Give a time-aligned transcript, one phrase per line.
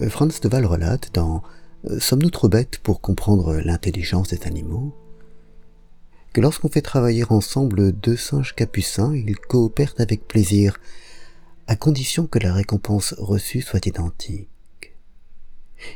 [0.00, 1.42] Franz de Waal relate dans
[1.98, 4.94] Sommes-nous trop bêtes pour comprendre l'intelligence des animaux?
[6.32, 10.78] Que lorsqu'on fait travailler ensemble deux singes capucins, ils coopèrent avec plaisir,
[11.66, 14.50] à condition que la récompense reçue soit identique.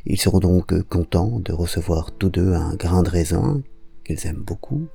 [0.07, 3.62] Ils seront donc contents de recevoir tous deux un grain de raisin,
[4.05, 4.87] qu'ils aiment beaucoup,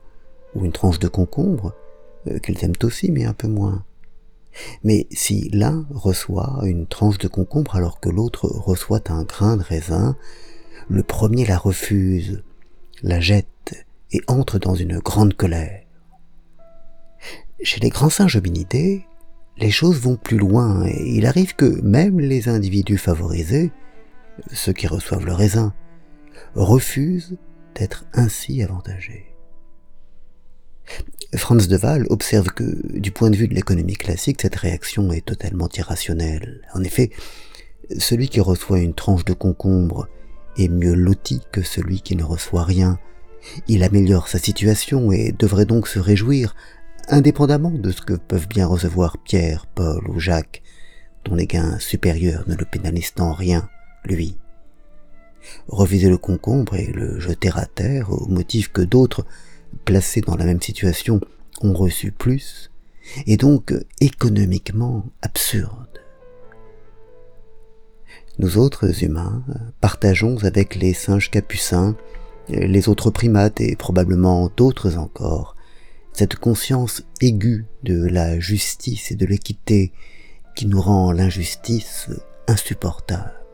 [0.55, 1.75] ou une tranche de concombre,
[2.27, 3.84] euh, qu'ils aiment aussi mais un peu moins.
[4.83, 9.63] Mais si l'un reçoit une tranche de concombre alors que l'autre reçoit un grain de
[9.63, 10.15] raisin,
[10.89, 12.43] le premier la refuse,
[13.03, 15.81] la jette et entre dans une grande colère.
[17.61, 19.05] Chez les grands singes hominidés,
[19.57, 23.71] les choses vont plus loin et il arrive que même les individus favorisés,
[24.51, 25.73] ceux qui reçoivent le raisin,
[26.55, 27.37] refusent
[27.73, 29.34] d'être ainsi avantagés.
[31.33, 35.25] Franz de Waal observe que, du point de vue de l'économie classique, cette réaction est
[35.25, 36.61] totalement irrationnelle.
[36.73, 37.09] En effet,
[37.97, 40.07] celui qui reçoit une tranche de concombre
[40.57, 42.99] est mieux loti que celui qui ne reçoit rien.
[43.67, 46.55] Il améliore sa situation et devrait donc se réjouir,
[47.09, 50.63] indépendamment de ce que peuvent bien recevoir Pierre, Paul ou Jacques,
[51.25, 53.69] dont les gains supérieurs ne le pénalisent en rien,
[54.03, 54.37] lui.
[55.67, 59.25] Reviser le concombre et le jeter à terre au motif que d'autres,
[59.85, 61.21] placés dans la même situation,
[61.61, 62.71] ont reçu plus,
[63.27, 66.01] est donc économiquement absurde.
[68.37, 69.43] Nous autres humains
[69.79, 71.95] partageons avec les singes capucins,
[72.49, 75.55] les autres primates et probablement d'autres encore,
[76.11, 79.93] cette conscience aiguë de la justice et de l'équité
[80.55, 82.09] qui nous rend l'injustice
[82.47, 83.44] insupportable.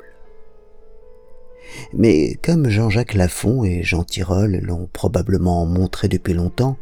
[1.94, 6.78] Mais comme Jean-Jacques Lafont et Jean Tirole l'ont probablement montré depuis longtemps,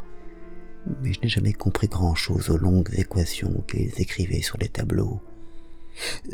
[1.02, 5.20] mais je n'ai jamais compris grand-chose aux longues équations qu'ils écrivaient sur les tableaux.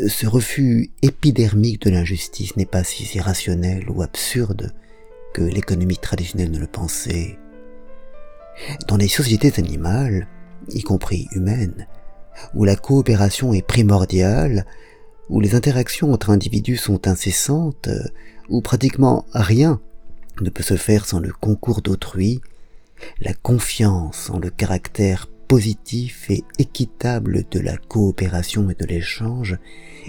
[0.06, 4.72] Ce refus épidermique de l'injustice n'est pas si irrationnel ou absurde
[5.34, 7.38] que l'économie traditionnelle ne le pensait.
[8.88, 10.28] Dans les sociétés animales,
[10.68, 11.86] y compris humaines,
[12.54, 14.66] où la coopération est primordiale,
[15.28, 17.88] où les interactions entre individus sont incessantes,
[18.48, 19.80] où pratiquement rien
[20.40, 22.40] ne peut se faire sans le concours d'autrui,
[23.20, 29.58] la confiance en le caractère positif et équitable de la coopération et de l'échange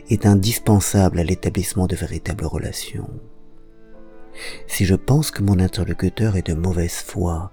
[0.10, 3.10] est indispensable à l'établissement de véritables relations.
[4.68, 7.52] Si je pense que mon interlocuteur est de mauvaise foi,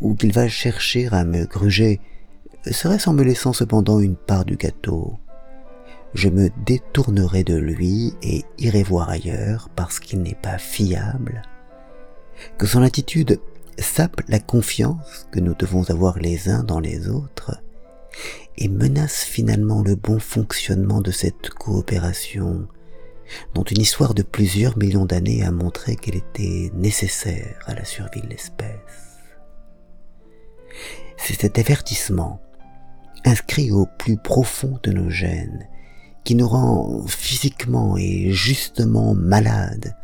[0.00, 2.00] ou qu'il va chercher à me gruger,
[2.70, 5.18] serait-ce en me laissant cependant une part du gâteau?
[6.14, 11.42] Je me détournerai de lui et irai voir ailleurs parce qu'il n'est pas fiable,
[12.58, 13.40] que son attitude
[13.78, 17.62] sape la confiance que nous devons avoir les uns dans les autres
[18.58, 22.66] et menace finalement le bon fonctionnement de cette coopération
[23.54, 28.22] dont une histoire de plusieurs millions d'années a montré qu'elle était nécessaire à la survie
[28.22, 29.20] de l'espèce.
[31.16, 32.40] C'est cet avertissement,
[33.24, 35.68] inscrit au plus profond de nos gènes,
[36.24, 39.96] qui nous rend physiquement et justement malades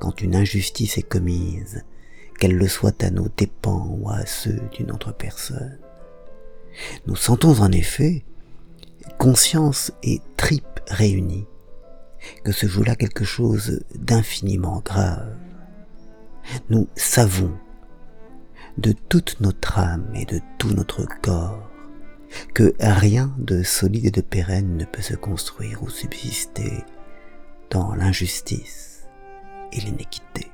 [0.00, 1.84] quand une injustice est commise,
[2.40, 5.78] qu'elle le soit à nos dépens ou à ceux d'une autre personne.
[7.06, 8.24] Nous sentons en effet,
[9.18, 11.46] conscience et tripes réunies,
[12.42, 15.36] que se joue là quelque chose d'infiniment grave.
[16.68, 17.52] Nous savons,
[18.78, 21.70] de toute notre âme et de tout notre corps,
[22.54, 26.84] que rien de solide et de pérenne ne peut se construire ou subsister
[27.70, 29.08] dans l'injustice
[29.72, 30.51] et l'iniquité.